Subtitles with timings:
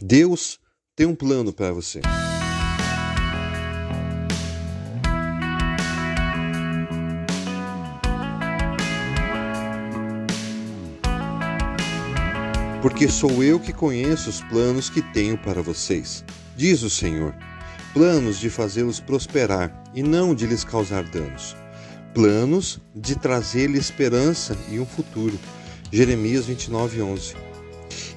[0.00, 0.58] Deus
[0.94, 2.00] tem um plano para você.
[12.82, 16.24] Porque sou eu que conheço os planos que tenho para vocês,
[16.56, 17.34] diz o Senhor.
[17.92, 21.56] Planos de fazê-los prosperar e não de lhes causar danos.
[22.12, 25.38] Planos de trazer-lhe esperança e um futuro.
[25.90, 27.45] Jeremias 29, 11.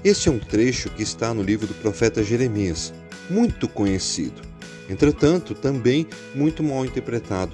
[0.02, 2.94] Este é um trecho que está no livro do profeta Jeremias,
[3.30, 4.42] muito conhecido,
[4.90, 7.52] entretanto também muito mal interpretado,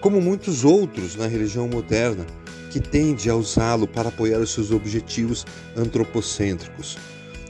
[0.00, 2.24] como muitos outros na religião moderna,
[2.70, 5.44] que tende a usá-lo para apoiar os seus objetivos
[5.76, 6.96] antropocêntricos,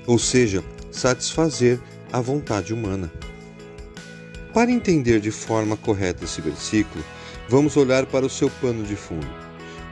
[0.04, 1.78] ou seja, satisfazer
[2.12, 3.12] a vontade humana.
[4.52, 7.04] Para entender de forma correta esse versículo,
[7.48, 9.26] vamos olhar para o seu pano de fundo.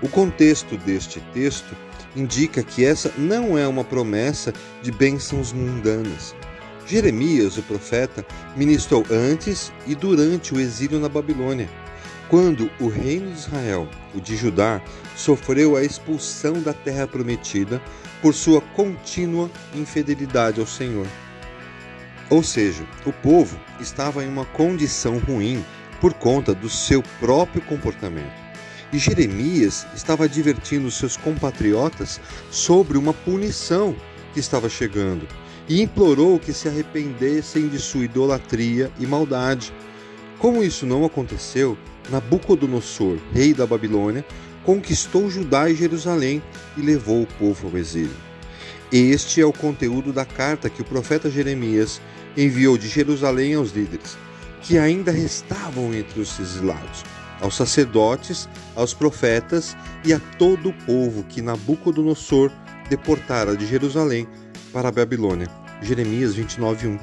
[0.02, 1.76] O contexto deste texto
[2.16, 4.52] indica que essa não é uma promessa
[4.82, 6.34] de bênçãos mundanas.
[6.86, 8.24] Jeremias, o profeta,
[8.56, 11.68] ministrou antes e durante o exílio na Babilônia,
[12.28, 14.82] quando o reino de Israel, o de Judá,
[15.16, 17.80] sofreu a expulsão da terra prometida
[18.20, 21.06] por sua contínua infidelidade ao Senhor.
[22.30, 25.64] Ou seja, o povo estava em uma condição ruim
[26.00, 28.41] por conta do seu próprio comportamento.
[28.92, 33.96] E Jeremias estava advertindo seus compatriotas sobre uma punição
[34.34, 35.26] que estava chegando
[35.66, 39.72] e implorou que se arrependessem de sua idolatria e maldade.
[40.38, 41.78] Como isso não aconteceu,
[42.10, 44.26] Nabucodonosor, rei da Babilônia,
[44.62, 46.42] conquistou Judá e Jerusalém
[46.76, 48.14] e levou o povo ao exílio.
[48.92, 51.98] Este é o conteúdo da carta que o profeta Jeremias
[52.36, 54.18] enviou de Jerusalém aos líderes,
[54.60, 57.02] que ainda restavam entre os exilados
[57.42, 62.50] aos sacerdotes, aos profetas e a todo o povo que Nabucodonosor
[62.88, 64.26] deportara de Jerusalém
[64.72, 65.48] para a Babilônia.
[65.82, 66.98] Jeremias 29:1.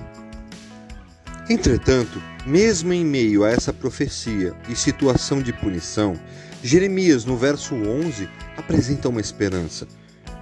[1.50, 6.18] Entretanto, mesmo em meio a essa profecia e situação de punição,
[6.64, 9.88] Jeremias, no verso 11, apresenta uma esperança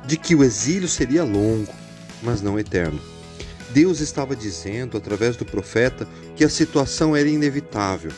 [0.05, 1.73] de que o exílio seria longo,
[2.21, 2.99] mas não eterno.
[3.71, 8.11] Deus estava dizendo, através do profeta, que a situação era inevitável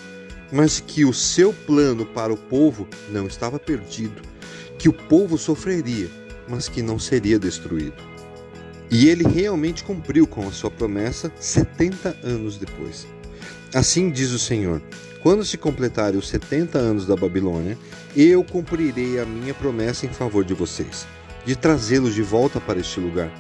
[0.52, 4.22] mas que o seu plano para o povo não estava perdido,
[4.78, 6.10] que o povo sofreria,
[6.48, 8.02] mas que não seria destruído.
[8.92, 13.08] E ele realmente cumpriu com a sua promessa 70 anos depois.
[13.74, 14.82] Assim diz o Senhor:
[15.22, 17.78] quando se completarem os 70 anos da Babilônia,
[18.16, 21.06] eu cumprirei a minha promessa em favor de vocês,
[21.46, 23.32] de trazê-los de volta para este lugar.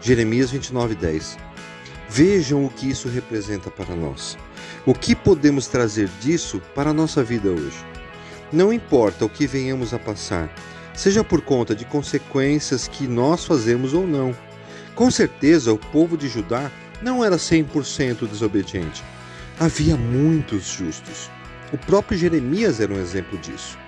[0.00, 1.36] Jeremias 29:10.
[2.08, 4.36] Vejam o que isso representa para nós.
[4.86, 7.84] O que podemos trazer disso para a nossa vida hoje?
[8.52, 10.52] Não importa o que venhamos a passar,
[10.94, 14.36] seja por conta de consequências que nós fazemos ou não.
[14.94, 16.70] Com certeza, o povo de Judá
[17.02, 19.02] não era 100% desobediente.
[19.58, 21.30] Havia muitos justos.
[21.72, 23.78] O próprio Jeremias era um exemplo disso.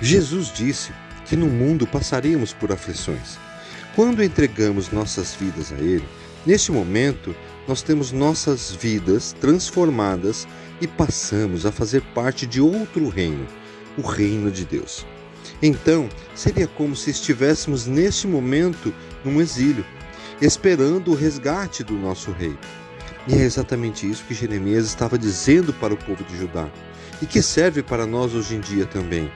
[0.00, 0.92] Jesus disse
[1.26, 3.38] que no mundo passaríamos por aflições.
[3.94, 6.08] Quando entregamos nossas vidas a Ele,
[6.46, 7.34] neste momento
[7.66, 10.46] nós temos nossas vidas transformadas
[10.80, 13.46] e passamos a fazer parte de outro reino,
[13.96, 15.06] o reino de Deus.
[15.62, 19.84] Então, seria como se estivéssemos neste momento num exílio,
[20.40, 22.56] esperando o resgate do nosso rei.
[23.28, 26.68] E é exatamente isso que Jeremias estava dizendo para o povo de Judá
[27.20, 29.30] e que serve para nós hoje em dia também,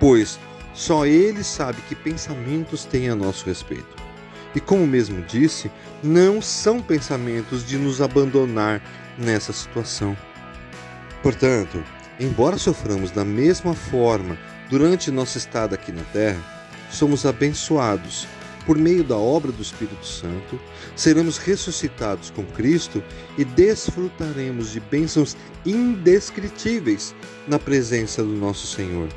[0.00, 0.38] pois
[0.74, 4.09] só ele sabe que pensamentos tem a nosso respeito.
[4.54, 5.70] E como mesmo disse,
[6.02, 8.82] não são pensamentos de nos abandonar
[9.16, 10.16] nessa situação.
[11.22, 11.82] Portanto,
[12.18, 14.36] embora soframos da mesma forma
[14.68, 16.40] durante nosso estado aqui na Terra,
[16.90, 18.26] somos abençoados
[18.66, 20.60] por meio da obra do Espírito Santo,
[20.94, 23.02] seremos ressuscitados com Cristo
[23.38, 27.14] e desfrutaremos de bênçãos indescritíveis
[27.48, 29.08] na presença do nosso Senhor.